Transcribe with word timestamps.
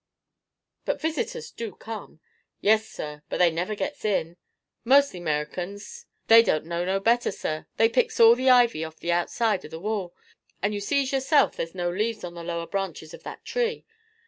"But 0.83 0.99
visitors 0.99 1.51
do 1.51 1.73
come?" 1.75 2.21
"Yes, 2.59 2.87
sir; 2.89 3.21
but 3.29 3.37
they 3.37 3.51
never 3.51 3.75
gets 3.75 4.03
in. 4.03 4.35
Mostly 4.83 5.19
'mer'cans; 5.19 6.07
they 6.25 6.41
don't 6.41 6.65
know 6.65 6.83
no 6.83 6.99
better, 6.99 7.31
sir. 7.31 7.67
They 7.77 7.87
picks 7.87 8.19
all 8.19 8.33
the 8.33 8.49
ivy 8.49 8.83
orf 8.83 8.97
the 8.97 9.11
outside 9.11 9.63
of 9.63 9.69
the 9.69 9.79
wall, 9.79 10.15
and 10.59 10.73
you 10.73 10.79
sees 10.79 11.11
yourself 11.11 11.55
there's 11.55 11.75
no 11.75 11.91
leaves 11.91 12.23
on 12.23 12.33
the 12.33 12.43
lower 12.43 12.65
branches 12.65 13.13
of 13.13 13.21
that 13.21 13.45
tree. 13.45 13.85